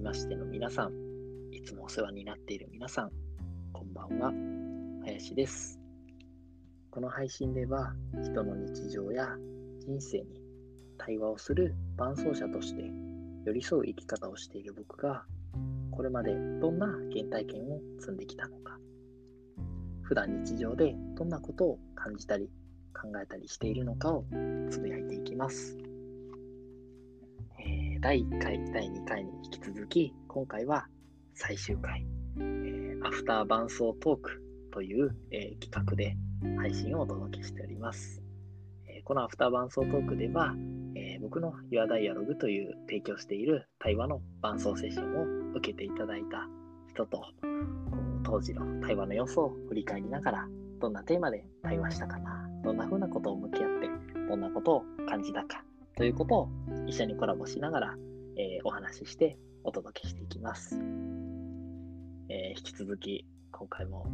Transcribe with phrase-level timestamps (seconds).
[0.00, 0.92] ましての皆さん、
[1.52, 3.10] いつもお世話になっている皆さん、
[3.70, 4.32] こんばんは、
[5.04, 5.78] 林です。
[6.90, 9.28] この配信では、人の日常や
[9.78, 10.40] 人生に
[10.96, 12.90] 対話をする伴走者として
[13.44, 15.22] 寄り添う生き方をしている僕が、
[15.90, 18.78] これまでどんな原体験を積んできたのか、
[20.00, 22.48] 普段日常でどんなことを感じたり
[22.94, 24.24] 考えたりしているのかを
[24.70, 25.89] つぶやいていきます。
[28.02, 30.86] 第1回、第2回に引き続き、今回は
[31.34, 32.06] 最終回、
[32.38, 34.42] えー、アフター伴奏トーク
[34.72, 36.16] という、えー、企画で
[36.56, 38.22] 配信をお届けしております。
[38.88, 40.54] えこのアフター伴奏トークでは、
[40.94, 46.48] え僕の Your Dialogue という提供している対話の伴奏セッションを受けていただいた
[46.88, 47.22] 人と、
[48.24, 50.48] 当時の対話の様子を振り返りながら、
[50.80, 53.90] どんなテーマで対話したかな、どんな風なことを向き合って、
[54.26, 55.62] どんなことを感じたか
[56.00, 56.48] ということを
[56.86, 57.94] 一緒にコラボしながら、
[58.38, 60.74] えー、お話ししてお届けしていきます。
[62.30, 64.06] えー、引き続き、今回も、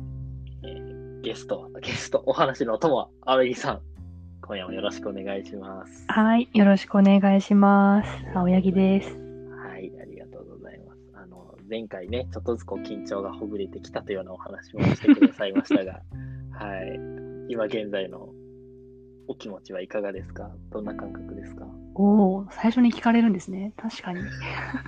[0.64, 3.82] えー、ゲスト、ゲスト、お話の友、青柳さん、
[4.42, 6.04] 今夜もよろしくお願いします。
[6.08, 8.10] はい、よろしくお願いします。
[8.34, 9.10] 青柳です。
[9.10, 10.98] はい、ありがとうございます。
[11.14, 16.02] あの、前回ね、ちょっとずつこう緊張がほぐれてきたというようなお話もしてくださいましたが、
[16.50, 17.00] はい、
[17.48, 18.30] 今現在の
[19.28, 20.50] お気持ちはいかがですか？
[20.70, 21.66] どんな感覚ですか？
[21.94, 23.72] おお、最初に聞かれるんですね。
[23.76, 24.20] 確かに。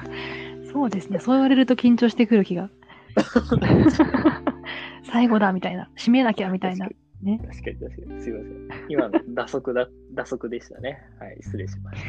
[0.72, 1.19] そうですね。
[1.19, 2.70] そう言われると緊張してくる気が。
[5.11, 5.91] 最後だみたいな。
[5.97, 6.89] 締めなきゃみたいな。
[7.22, 7.41] ね。
[7.50, 8.20] 確かに確かに。
[8.22, 8.69] すいません。
[8.89, 10.98] 今の打足だ、打足でしたね。
[11.19, 12.03] はい、失礼しまし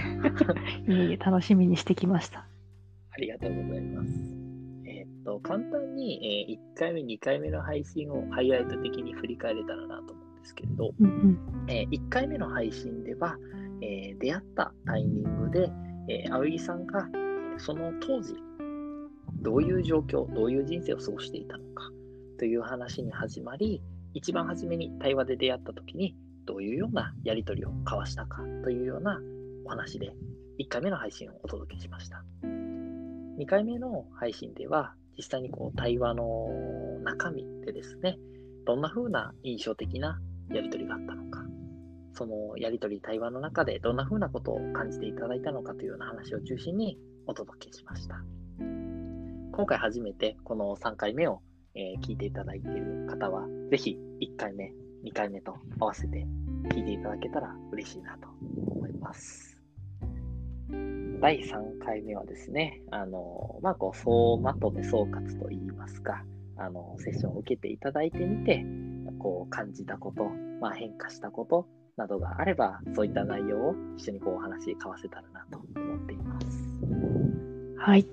[0.45, 0.53] た。
[0.93, 2.39] いえいえ、楽しみにしてきました。
[3.11, 4.09] ありがとうございます。
[4.85, 13.37] えー、っと、簡単に、えー、1回目、2回目の配信をハイライト的に振り返れたらなと思うんですけれど、うんうん、えー、1回目の配信では、
[13.81, 15.71] え出会ったタイミングで、
[16.09, 17.07] え青柳さんが
[17.57, 18.35] その当時、
[19.41, 21.85] どういう状況、どういう人生を過ごしていたのか
[22.37, 23.81] という話に始まり、
[24.13, 26.15] 一番初めに対話で出会った時に、
[26.45, 29.19] どういうようなやり取りを交わしたかというような
[29.65, 30.11] お話で、
[30.59, 32.23] 1回目の配信をお届けしました。
[32.43, 36.49] 2回目の配信では、実際にこう対話の
[37.03, 38.17] 中身でですね、
[38.65, 40.19] どんな風な印象的な
[40.53, 41.43] やり取りがあったのか、
[42.13, 48.15] そのやり取り、対話の中でどんな風なことを感じていただいたのかというような話を中心にお届けしました。
[49.51, 51.41] 今回初めてこの3回目を、
[51.75, 54.73] え、聞いていただいている方は、ぜひ1回目、
[55.03, 56.25] 2回目と合わせて
[56.69, 58.27] 聞いていただけたら嬉しいなと
[58.67, 59.59] 思います。
[61.21, 66.23] 第3回目はですね、あの、まあ、こう、総まとめ総括といいますか、
[66.55, 68.65] あの、セッションを受けていただいてみて、
[69.19, 71.67] こう、感じたこと、まあ、変化したこと、
[71.99, 76.47] などがあれば、そういった内容を一緒にこうお話交わせたらなと思っています。
[77.77, 78.07] はい。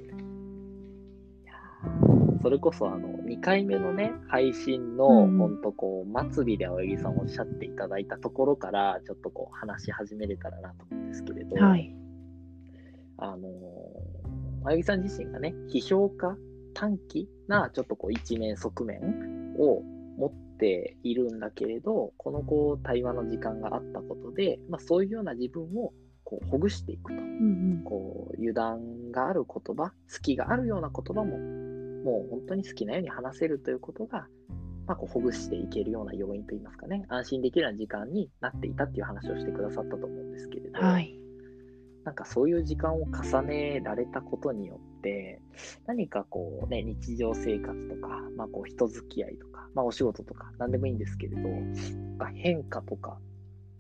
[2.43, 11.95] それこそあの2回目のね、配信の、うん、ほんとこう、末尾で青柳さんおっしゃっていただいたところから、ちょっとこう話し始めれたらなと思うんですけれど、はい、
[13.19, 13.49] あの
[14.65, 16.37] 青柳さん自身がね、批評家、
[16.75, 19.83] 短期なちょっとこう一面側面を
[20.19, 25.93] 持っているんだけれど、このこう対話の時間があったことで、まあ、そういうような自分を
[26.25, 31.39] こうほぐしていくと、うんうん、こう油断がある言葉、隙があるような言葉も、
[32.05, 34.27] もう本当に好きなように話せるということが、
[34.87, 41.19] まあ、こうほぐしていけるような要因といいますかね、安心できるような時間になっていたっていう話をしてくださったと思うんですけれど、はい、
[42.05, 45.41] なんかそういう時間を重ねられたことによって、
[45.87, 51.49] 何かこうね、日常生活とか、まあこう人付き合いとか、まあお仕事とか、何でもいいんですけれど、
[52.35, 53.19] 変化とか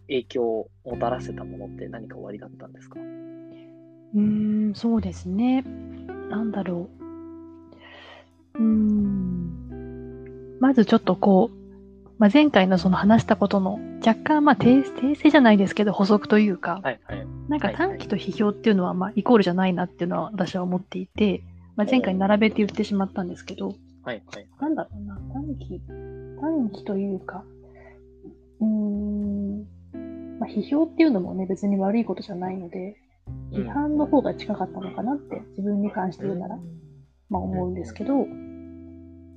[0.08, 3.00] 影響をもたらせたものって何か終わりだったんですか？
[4.14, 5.62] うん、そうですね。
[6.30, 6.88] なんだろ
[8.54, 8.58] う。
[8.58, 10.56] うん。
[10.60, 11.55] まずちょっとこう、
[12.18, 21.42] まあ、前回のその話したことの若干まあ訂正じゃないですけど補足というか、はいはい、なんか短期と批評っていうのはまあイコールじゃないなっていうのは私は思っていて、
[21.76, 25.80] まあ、前回並べて言ってしまったんですけど、はいはい、なんだろうな、短期、
[26.40, 27.44] 短期というか、
[28.60, 29.66] うーん、
[30.38, 32.96] まあ、批評っていうのもね、別に悪いことじゃないので、
[33.52, 36.56] 批判の方が近かったのかなって自分に関して言うなら、
[37.28, 38.14] まあ思うんですけど、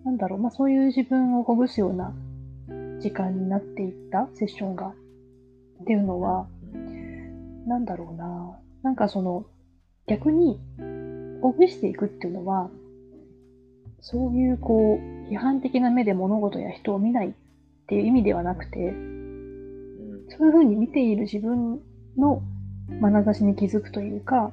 [0.05, 2.13] なんだろう、まあそういう自分をほぐすような
[2.99, 4.93] 時間になっていったセッションが、
[5.81, 6.47] っていうのは、
[7.65, 8.59] なんだろうな。
[8.83, 9.45] なんかその、
[10.07, 10.59] 逆に、
[11.41, 12.69] ほぐしていくっていうのは、
[14.01, 17.31] そういうこう、批判的な目で物事や人を見ないっ
[17.87, 18.93] ていう意味ではなくて、
[20.29, 21.81] そういうふうに見ている自分
[22.17, 22.41] の
[23.01, 24.51] 眼差しに気づくというか、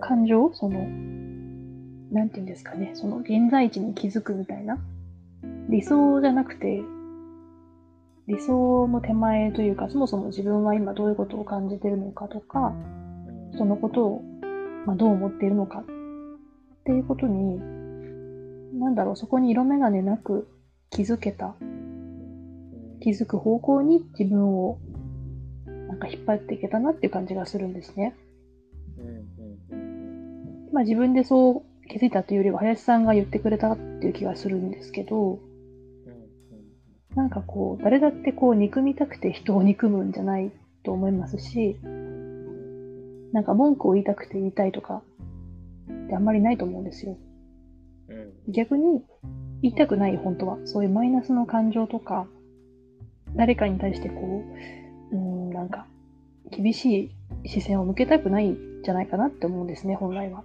[0.00, 0.78] 感情その、
[2.10, 4.78] なんていうんですかね、その現在地に気づくみたいな。
[5.68, 6.82] 理想じゃなくて、
[8.28, 12.72] 理想の手前というか、そもそも自分は今どういうことを感じてるのかとか、
[13.58, 14.22] そのことを、
[14.86, 15.84] まあ、どう思っているのかっ
[16.84, 17.58] ていうことに、
[18.78, 20.48] なんだろう、そこに色眼鏡なく
[20.90, 21.54] 気づけた、
[23.00, 24.78] 気づく方向に自分を
[25.66, 28.14] なんか引っ張っていけたなっていう感じがするんですね。
[30.72, 35.38] まあ自分でそう気づいたというよりは、林さんが言ってくれたっていう気がするんですけど、
[37.14, 40.50] なんかこう、誰だってこう、憎みたくて人を憎むんじゃない
[40.82, 41.76] と思いますし、
[43.32, 45.02] なんか文句を言いたくて言いたいとか
[45.90, 47.16] ってあんまりないと思うんですよ。
[48.48, 49.02] 逆に、
[49.62, 50.58] 言いたくない、本当は。
[50.64, 52.26] そういうマイナスの感情とか、
[53.36, 54.42] 誰かに対してこ
[55.12, 55.86] う、うん、なんか、
[56.50, 57.12] 厳し
[57.44, 60.44] い視線を向けたくないんじゃないかなって思うんですね、本来は。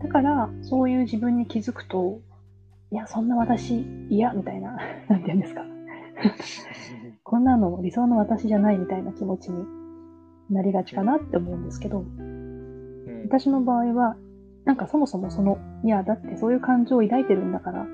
[0.00, 2.20] だから、そういう自分に気づくと、
[2.92, 4.76] いや、そんな私嫌みたいな、
[5.08, 5.64] なんて言うんですか。
[7.22, 9.64] こんなの理想の私じゃないみたいな気持ちに
[10.50, 12.04] なりがちかなって思うんですけど、
[13.24, 14.16] 私の場合は、
[14.64, 17.86] なんかそもそもその、いや、だってそういう感情を抱いてるんだから、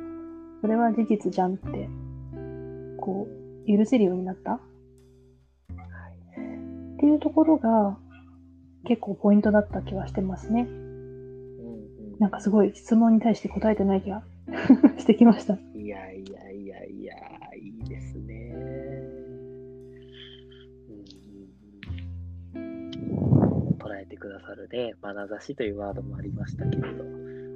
[0.62, 1.88] それは事実じゃんって、
[2.98, 3.28] こ
[3.66, 4.54] う、許せるようになった。
[4.54, 4.58] っ
[6.98, 7.98] ていうところが、
[8.84, 10.66] 結構ポイントだった気はしてますね。
[12.18, 14.22] なんかすごい質問に対して答えてない気が
[14.98, 15.58] してきました。
[15.74, 17.14] いやいやいやいや、
[17.56, 18.54] いいですね。
[22.54, 27.04] うん、捉えてくださるね、眼差しというワードもありましたけれど、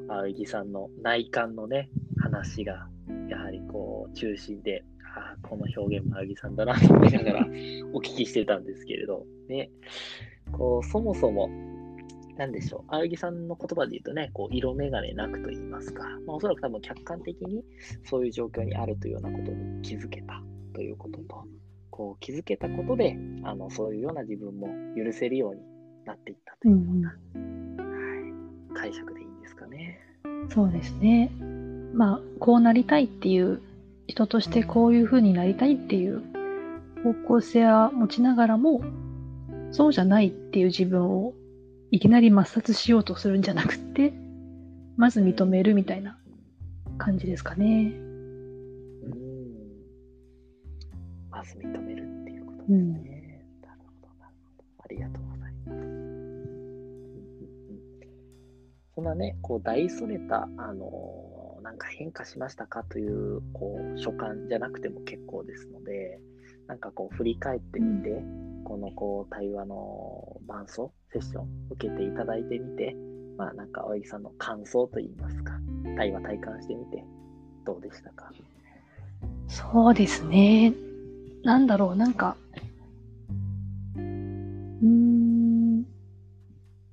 [0.08, 2.88] 青木さんの内観のね、話が、
[3.28, 4.84] やはりこう、中心で、
[5.16, 7.46] あこの表現も青木さんだなと思いながら
[7.92, 9.70] お聞きしてたんですけれど、ね、
[10.52, 11.48] こう、そもそも、
[12.40, 17.62] なんでしょう、青木さんの言葉で言うとね、こう色眼鏡なくと言いますか、まあ、おそらく多分客観的に
[18.02, 20.42] そういう状況にあるというようなことに気づけた
[20.72, 21.44] ということと、
[21.90, 23.14] こう気づけたことで、
[23.44, 25.60] あのそういうような自分も許せるように
[26.06, 30.00] なっていったというような、うん、はい、解釈でいいんですかね。
[30.48, 31.30] そうですね。
[31.92, 33.60] まあ、こうなりたいっていう、
[34.08, 36.22] 人としてこういうふうになりたいっていう
[37.04, 38.80] 方向性は持ちながらも、
[39.72, 41.34] そうじゃないっていう自分を
[41.92, 44.12] いきなり抹殺しようとするんじゃなくて、
[44.96, 46.18] まず認めるみたいな
[46.98, 47.92] 感じですかね。
[47.94, 49.12] うん。
[51.30, 52.78] まず認めるっていうことですね。
[52.78, 53.02] うん、なる
[53.80, 54.64] ほど、なるほど。
[54.78, 56.00] ありがとうございます。
[58.94, 66.20] そんなね、こう、大それた、あのー、なんか変化しましたかという、こう、所感じゃなくても結構ですので、
[66.68, 72.94] なんかこう、振り返ってみて、うんこのこう対話の伴奏セッション受けていただいてみて、
[73.36, 75.54] まあなんか青柳さんの感想といいますか、
[75.96, 77.04] 対話体感してみて
[77.66, 78.30] どうでしたか？
[79.48, 80.72] そうですね。
[81.42, 82.36] なんだろう、なんか、
[83.96, 84.02] うー
[84.86, 85.84] ん、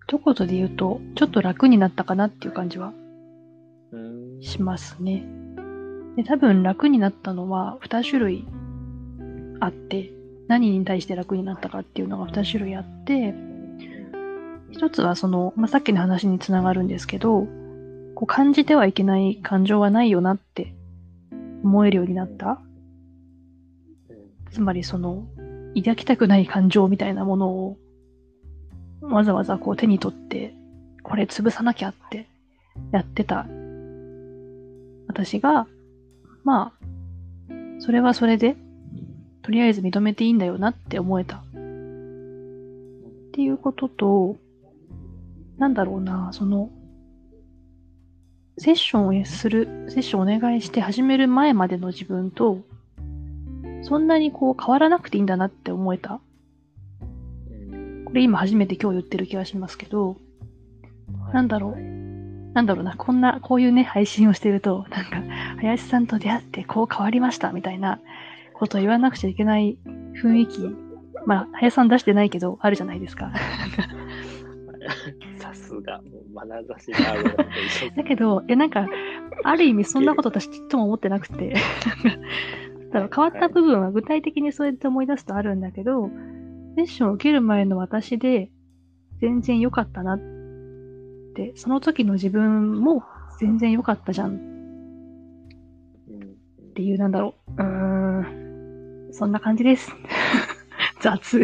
[0.07, 2.93] 一言で言うと、ちょっと楽になったかなっていう感じは
[4.41, 5.25] しますね。
[6.15, 8.47] で、多分楽になったのは2種類
[9.59, 10.11] あって、
[10.47, 13.33] 何に対して楽になったかっていうのが2種類あって、
[14.71, 17.47] 一つはその、まあ、さっきの話につながるんですけど、
[18.15, 20.73] こう感じてはいけない感情はないよなって
[21.63, 22.59] 思えるようになった。
[24.51, 25.25] つまりその、
[25.75, 27.77] 抱きたくない感情みたいなものを、
[29.01, 30.53] わざわざこう手に取って、
[31.03, 32.27] これ潰さなきゃって
[32.91, 33.45] やってた
[35.07, 35.67] 私が、
[36.43, 38.55] まあ、それはそれで
[39.47, 41.37] とりあえず認めていいんだよなって思えた。
[41.37, 41.41] っ
[43.31, 44.35] ていうことと、
[45.57, 46.69] なんだろうな、その、
[48.57, 52.59] セッションをする、セッションお願いして始める前までの自分と、
[53.83, 56.19] そんなにこう変わらなくていいんだなって思えた。
[58.03, 60.17] これ今初めて今日言ってる気がしますけど、
[61.31, 61.79] なんだろう。
[62.53, 65.23] なんだろうな、こんな、こういうね、配信をしてると、なんか、
[65.61, 68.01] 林さんと出会ってこう変わりましたみたいな
[68.57, 69.77] ことを言わなくちゃいけない
[70.21, 70.69] 雰囲気、
[71.25, 73.31] まあ、林さん出してないけど、あるじゃないですか。
[75.37, 76.01] さすが、
[76.33, 77.35] 眼差しがある
[77.95, 78.87] だけど、いや、なんか、
[79.43, 81.55] ある意味そんなこと私ちっとも思ってなくて、
[82.91, 86.09] 変わった部分は具体的にそうやって思い出すとあるんだけど、
[86.75, 88.49] セッションを受ける前の私で
[89.19, 90.19] 全然良かったなっ
[91.35, 93.03] て、その時の自分も
[93.39, 94.39] 全然良かったじゃんっ
[96.73, 97.63] ていう、なんだろう、う
[99.17, 99.91] そんな感じです。
[101.01, 101.43] 雑。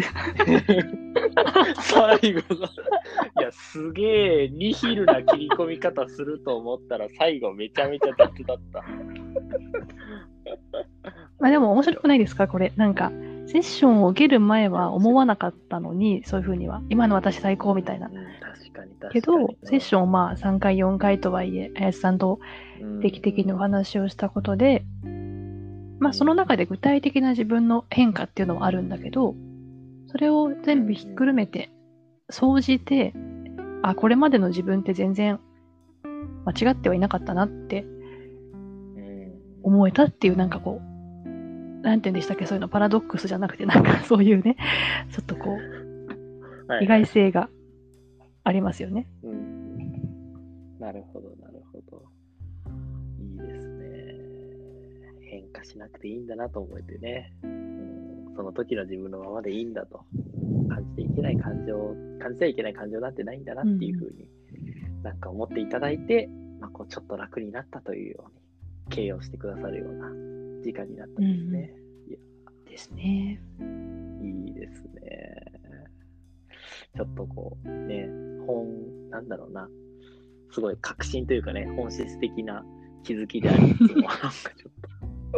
[1.80, 8.84] 最後の、いや、すげえ、ニヒルな切り込み方すると思ったら、最後めちゃめちゃ雑だった。
[11.40, 12.72] まあでも面白くないですかこれ。
[12.76, 13.10] なんか、
[13.46, 16.80] セッションを受ける前は思わなかったのに、そういうふうには。
[16.90, 18.08] 今の私最高みたいな。
[18.08, 18.20] 確
[18.72, 19.12] かに確かに。
[19.12, 22.38] けど、セッションをまあ3回、4回とはいえ、林さんと
[23.02, 24.84] 定期的にお話をしたことで、
[25.98, 29.34] まあその中で具体的な自分の変化っていうのはあるんだけど、
[30.06, 31.70] それを全部ひっくるめて、
[32.30, 33.12] 総じて、
[33.82, 35.40] あ、これまでの自分って全然
[36.44, 37.84] 間違ってはいなかったなって
[39.62, 40.94] 思えたっていうなんかこう、
[41.82, 44.56] なんて言うんでしたっけ、そういうのパラドックスじゃなくて、なんかそういうね、
[45.12, 47.48] ちょっとこう、意外性が
[48.42, 49.06] ありますよね。
[49.22, 49.84] うん。
[50.78, 51.43] なるほど、なるほど。
[55.54, 57.32] 化しなくていいんだなと思えてね。
[57.42, 60.04] うん、その時の自分のままでいいんだと。
[60.68, 64.28] 感じていけない感情、感じちゃいけない感情なんてないんだなっていうふうに、
[65.02, 66.28] なんか思っていただいて、
[66.60, 70.08] まあ、こうちょっと楽になったというように形容してくださるような
[70.62, 71.74] 時間になったんですね。
[72.06, 72.18] うん、いや
[72.68, 73.40] ですね。
[74.22, 75.54] いいですね。
[76.96, 78.08] ちょっとこう、ね、
[78.46, 79.68] 本、なんだろうな、
[80.52, 82.64] すごい革新というかね、本質的な
[83.02, 84.88] 気づきでありつつも、なんかちょっと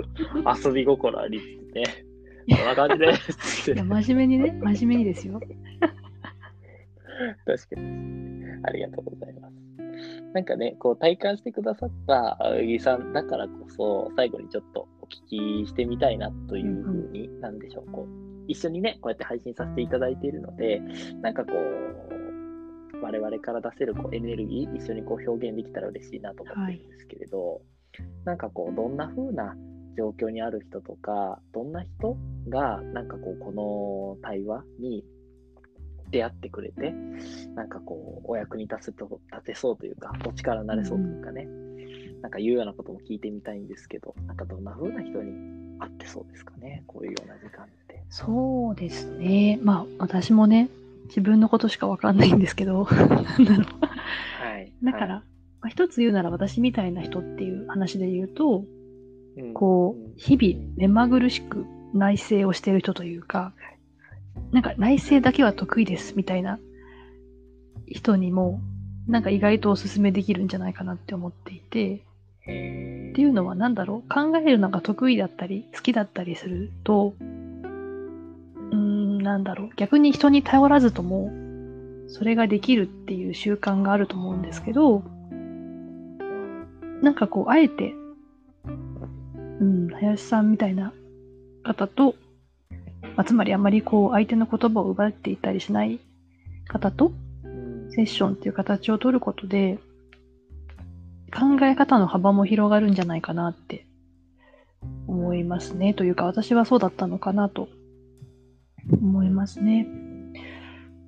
[0.65, 1.85] 遊び心ありつつね、
[2.49, 3.73] こんな感じです。
[3.73, 5.41] いや、真面目にね、真面目にですよ。
[7.45, 8.45] 確かに。
[8.63, 9.55] ありがとうございます。
[10.35, 20.81] なんかね、こう体感してくださった青柳さんだからこそ、最後にちょっとお聞きしてみたいなというふうに、なんでしょう、こう、一緒にね、こうやって配信させていただいているので、
[21.23, 27.61] なんかこう、我々から出せるこうエネルギー、一緒にこう表現できたら嬉しいなと思ってるんですけれど、はい、
[28.25, 29.57] なんかこう、どんな風な
[29.97, 32.17] 状況にある人とか、どんな人
[32.49, 35.05] が、なんかこう、この対話に
[36.11, 36.93] 出会ってくれて、
[37.55, 48.05] なんかこう、お役に立つと、立てそうというか、お力になれそうというかね、うん、なんか言うようなことも聞いてみたいんですけど、なんかどんな風な人に会ってそうですかね、こういうような時間って。
[48.09, 49.59] そうですね。
[49.63, 50.69] まあ、私もね、
[51.09, 53.87] 自分のことしかわかんないんですけど、なんだろう。
[54.43, 54.73] はい。
[54.83, 55.25] だから、はい、
[55.61, 58.67] まあ、一つ言うなら私みたいな人っていう話で言うと、うん、
[59.55, 63.53] こう、日々目まぐるしく内省をしている人というか、
[64.53, 66.59] なんか内政だけは得意ですみたいな
[67.87, 68.61] 人にも、
[69.07, 71.99] なんか意外とおすすめできるんじゃないかなって思っていて、っ
[72.47, 74.09] ていうのは何だろう？
[74.09, 79.71] 考えるのが得意だったり好きだったりすると、うーん、なんだろう？
[79.77, 81.31] 逆に人に頼らずとも、
[82.09, 85.03] それができるっていう習慣があると思うんですけど、
[87.03, 87.95] なんかこう、あえて、
[89.61, 90.93] うん、林さんみたいな
[91.63, 92.15] 方と
[93.17, 96.01] まあ、つまりあまりこう相手の言葉を奪っていたりしない
[96.69, 97.13] 方と
[97.91, 99.79] セッションっていう形を取ることで
[101.33, 103.87] 考え方の幅も広がるんじゃないかなって
[105.07, 105.95] 思いますね。
[105.95, 107.69] というか私はそうだったのかなと
[108.91, 109.87] 思いますね。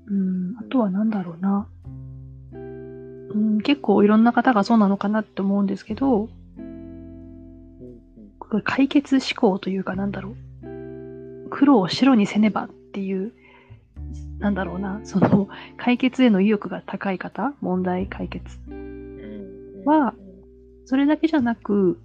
[0.07, 1.69] うん、あとは何だろうな。
[2.53, 6.29] うん、結構いろんな方がそうなのかなって思うんですけど、
[8.65, 11.49] 解決思考というかなんだろう。
[11.51, 13.33] 黒を白にせねばっていう、
[14.39, 18.59] なんだろうな、その解決への意欲が高い方、問題解決。
[19.85, 20.15] は、
[20.85, 21.99] それだけじゃなく、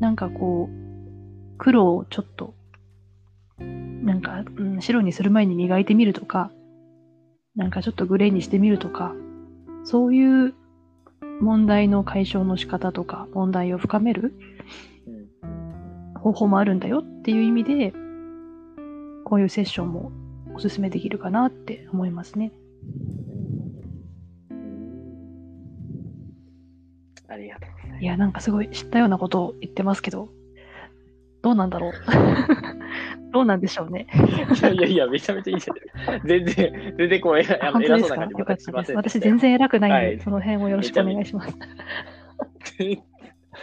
[0.00, 2.54] なんかこう、黒をちょっと、
[3.58, 6.50] なんか、うん、白にする前に磨いてみるとか、
[7.54, 9.14] なんかちょっとグレーにしてみるとか、
[9.84, 10.54] そういう
[11.40, 14.34] 問題の解消の仕方とか、問題を深める
[16.26, 17.92] 方法もあるんだよっていう意味で、
[19.24, 20.10] こういうセッションも
[20.56, 22.50] おすすめできるかなって思いますね。
[27.28, 28.02] ありがとうございます。
[28.02, 30.28] いや、なんかすごい知ったようなことを言ってますけど、
[31.42, 31.92] どうなんだろう？
[33.32, 34.08] どうなんでしょうね？
[34.74, 35.74] いやいや、めちゃめちゃいいじゃ
[36.10, 37.70] ない全然、全然こう、偉そうな
[38.44, 41.56] 感じしません、私全然偉くないんで、はい、その辺をよろしくお願いします。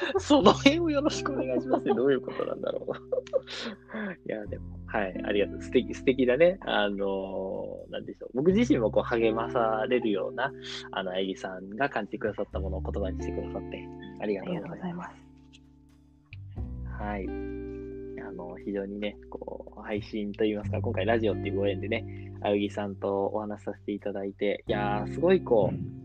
[0.20, 1.94] その辺をよろしくお願いしますね。
[1.94, 2.92] どういうことなんだろう。
[4.28, 5.62] いや、でも、はい、ありがとう。
[5.62, 6.58] 素敵、素敵だね。
[6.62, 8.30] あのー、なんでしょう。
[8.36, 10.52] 僕自身もこう励まされるような、
[10.92, 13.88] あの、えぎさんが感じてくださったものを言葉にしてくださって、
[14.20, 15.24] ありがとうございます。
[17.00, 17.28] はい。
[17.28, 26.03] あの、非常にね、こう、配信といいますか、今回ラジオっていうご縁でね、あゆぎさんとお話しさせていただいて、いやー、すごいこう、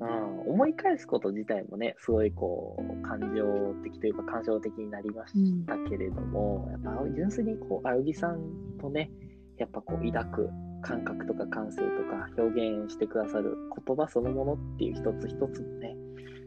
[0.00, 5.34] うん、思い返すこと自体もね、すごいこう、感情的というか感情的になりまし
[5.66, 8.40] たけれども、うん、やっぱ純粋にこう、あゆぎさん
[8.80, 9.10] とね、
[9.58, 13.54] やっぱこう抱く感覚とか感性とか表現してくださる
[13.86, 15.94] 言葉そのものっていう一つ一つのね、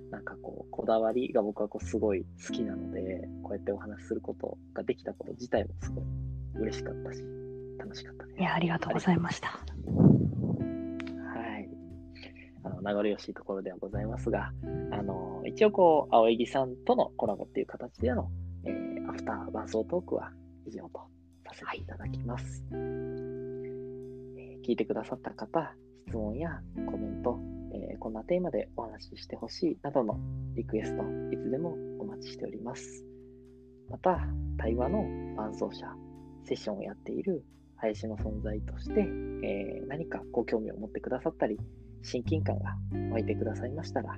[0.10, 6.04] なんかこう、こだわりが僕はこうすごい好きなので、こうやってお話しすることができたこと自体もすごい
[6.62, 7.24] 嬉しかったし、
[7.78, 8.40] 楽しかったです。
[8.40, 9.60] いや、ありがとうございました。
[12.64, 14.52] あの、名残惜しいところではございますが、
[14.92, 18.30] あの、一応こう、青柳さんとのコラボっていう形での、
[18.66, 20.32] えー、アフター伴奏トークは
[20.66, 21.02] 以上と
[21.46, 22.64] させていただきます。
[22.72, 25.76] えー、聞いてくださった方、
[26.08, 27.40] 質問やコメント、
[27.74, 30.18] えー、こんなテーマでお話ししてほしいなどの
[30.56, 33.04] リクエスト、いつでもお待ちしております。
[33.90, 34.20] また、
[34.58, 35.04] 対話の
[35.36, 35.88] 伴奏者、
[36.46, 37.44] セッションをやっている
[37.76, 41.60] 林の存在として、えー、何かご興味を持ってくださったり、
[42.04, 42.76] 親近感が
[43.12, 44.18] 湧いてくださいましたら、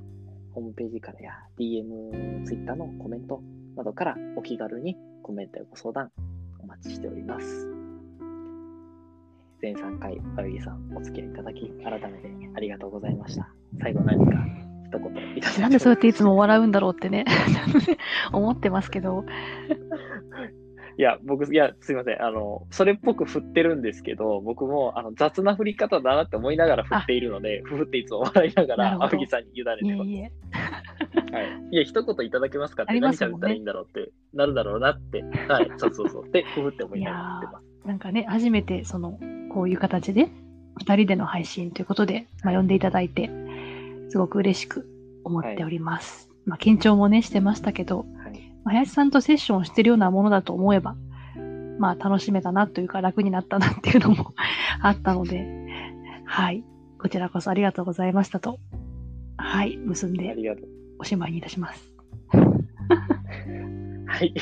[0.53, 3.41] ホームページからや DM、Twitter のコメント
[3.75, 6.11] などからお気軽にコメントやご相談
[6.59, 7.67] お待ちしております。
[9.61, 13.47] 全3回、あゆぎさん、お付き合いいただき、改めてありがとうございました。
[13.79, 14.33] 最後何か
[14.85, 17.25] 一言いただなんでそうやっていつも笑うんだろうってね、
[18.33, 19.25] 思ってますけど。
[20.97, 22.23] いや、僕、いや、すいません。
[22.23, 30.09] あの、それっぽく振ってるんですけど、僕も、あの、雑な振り方だなって思いながら振っているので、ふふっていつも笑いながら、青木さんに委ねてます。
[30.09, 30.31] いえいえ
[31.35, 31.67] はい。
[31.71, 36.29] いや、一言いただけますかって、ね、何喋ったらいいんだろうって、なるだろうなって、はい、そうそうそう。
[36.31, 37.87] で、ふふって思いながら振ってます。
[37.87, 39.19] なんかね、初めて、その、
[39.53, 40.29] こういう形で、
[40.77, 43.29] 二人での配信ということで、まあ、呼んでいただいて、
[44.09, 44.87] すごく嬉しく
[45.23, 46.29] 思っております。
[46.29, 48.05] はい、まあ、緊張もね、してましたけど、
[48.65, 50.95] 林さんとセッションをしてるようなものだと思えば、
[51.79, 54.34] まあ楽しめたなというか楽になったなっていうのも
[54.81, 55.45] あったので、
[56.25, 56.63] はい。
[57.00, 58.57] こちらこそありがとうございましたと、
[59.38, 59.77] はい。
[59.77, 60.36] 結んで、
[60.98, 61.93] おしまいにいたします。
[64.07, 64.34] はい。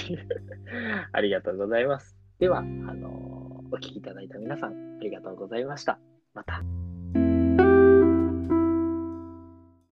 [1.12, 2.16] ありがとうございます。
[2.40, 3.10] では、あの、
[3.72, 6.00] お聞きいただいた皆さん、ありがとうございました。
[6.34, 6.64] また。